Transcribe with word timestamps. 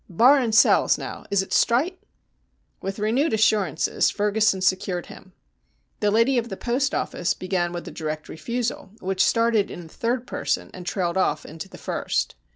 Barrin' 0.09 0.51
sells, 0.51 0.97
now, 0.97 1.25
is 1.29 1.43
it 1.43 1.53
strite?" 1.53 2.01
With 2.81 2.97
renewed 2.97 3.33
assurances 3.33 4.09
Ferguson 4.09 4.59
secured 4.61 5.05
him. 5.05 5.33
The 5.99 6.09
lady 6.09 6.39
of 6.39 6.49
the 6.49 6.57
post 6.57 6.95
office 6.95 7.35
began 7.35 7.71
with 7.71 7.87
a 7.87 7.91
direct 7.91 8.27
refusal, 8.27 8.93
which 8.99 9.23
started 9.23 9.69
in 9.69 9.81
the 9.85 9.93
third 9.93 10.25
person 10.25 10.71
and 10.73 10.87
trailed 10.87 11.17
off 11.17 11.45
into 11.45 11.69
the 11.69 11.77
first. 11.77 12.33